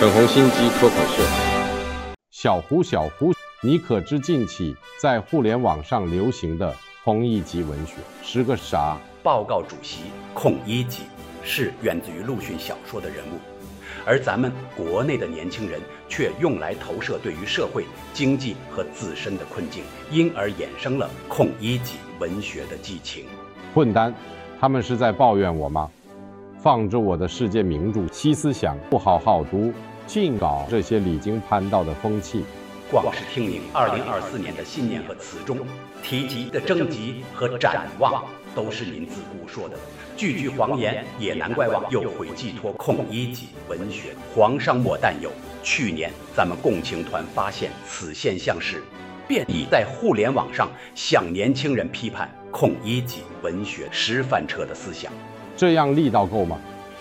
[0.00, 1.22] 粉红心机脱口秀，
[2.32, 6.74] 小胡小胡，你可知近期在互联网上流行的
[7.04, 8.98] 红一级文学是个啥？
[9.22, 10.00] 报告主席
[10.34, 11.02] 孔乙己
[11.44, 13.38] 是源自于鲁迅小说的人物，
[14.04, 23.26] 而咱们国内的年轻人却用来投射对于社会、经济和自身的困境，因而衍生了孔乙己文学的激情。
[23.72, 24.12] 混蛋，
[24.60, 25.88] 他们是在抱怨我吗？
[26.64, 29.70] 放置我的世界名著《西思想》不好好读。
[30.06, 32.42] 尽搞这些离经叛道的风气，
[32.90, 35.58] 光是听您二零二四年的信念和词中
[36.02, 38.24] 提及的征集和展望，
[38.54, 39.76] 都是您自顾说的，
[40.16, 44.14] 句句谎言，也难怪网友会寄托孔乙己文学。
[44.34, 45.30] 皇上莫担忧，
[45.62, 48.82] 去年咱们共青团发现此现象时，
[49.28, 55.12] 便已在互联网上向年轻人批判孔乙己文学师范车的思想。
[55.56, 56.58] 这样力道够吗？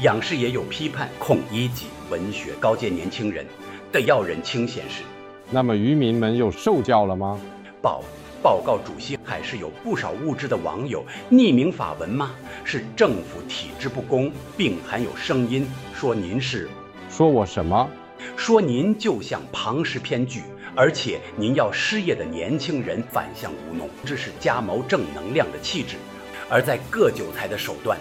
[0.00, 3.46] 央视也有批判孔乙己文学告诫年轻人
[3.92, 5.02] 得要人清现实。
[5.50, 7.40] 那么渔民们又受教了吗？
[7.80, 8.02] 报
[8.42, 12.32] 报告主席，还是有不少无知的网友匿名发文吗？
[12.64, 16.68] 是政府体制不公，并含有声音说您是
[17.08, 17.88] 说我什么？
[18.36, 20.42] 说您就像庞氏骗局，
[20.74, 25.96] 而且您要失业的年轻人反向务农，这是加谋正能量的气质，
[26.50, 27.96] 而在割韭菜的手段。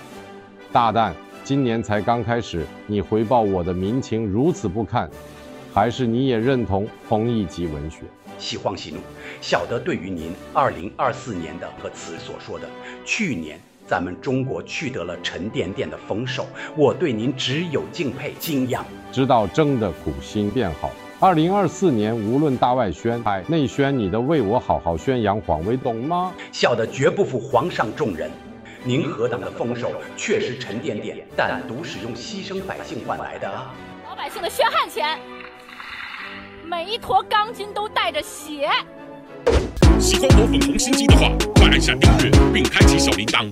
[0.74, 1.16] 大蛋。
[1.44, 5.08] 今年才刚开始，你回报我的民情如此不堪，
[5.72, 8.00] 还是你也认同孔乙己文学？
[8.40, 8.98] 喜慌喜怒，
[9.40, 12.68] 小的对于您二零二四年的和词所说的，
[13.06, 18.84] 去年咱们中国取得了沉甸甸的丰收，我对您只有敬佩敬仰。
[19.12, 26.32] 知道争的苦心变好，二零二四年无论大外宣还内宣，你都为我好好宣扬皇威，懂吗？
[26.52, 28.32] 小的绝不负皇上重任。
[28.86, 33.50] 您何等的丰收确实沉甸甸，但独使用牺牲百姓换来的。
[34.06, 35.18] 老百姓的血汗钱，
[36.66, 38.70] 每一坨钢筋都带着血。
[39.98, 43.50] 喜欢我粉红心机的话，快按下订阅并开启小铃铛。